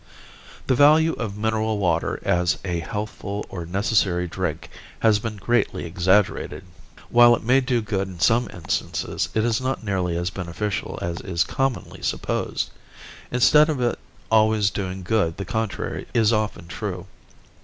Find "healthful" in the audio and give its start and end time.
2.79-3.45